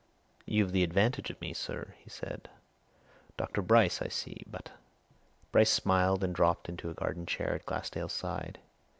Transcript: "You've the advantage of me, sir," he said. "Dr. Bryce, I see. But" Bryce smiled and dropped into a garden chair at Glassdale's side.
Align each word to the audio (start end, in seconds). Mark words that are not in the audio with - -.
"You've 0.47 0.71
the 0.71 0.81
advantage 0.81 1.29
of 1.29 1.39
me, 1.39 1.53
sir," 1.53 1.93
he 1.99 2.09
said. 2.09 2.49
"Dr. 3.37 3.61
Bryce, 3.61 4.01
I 4.01 4.07
see. 4.07 4.41
But" 4.47 4.71
Bryce 5.51 5.69
smiled 5.69 6.23
and 6.23 6.33
dropped 6.33 6.67
into 6.67 6.89
a 6.89 6.95
garden 6.95 7.27
chair 7.27 7.53
at 7.53 7.67
Glassdale's 7.67 8.11
side. 8.11 8.57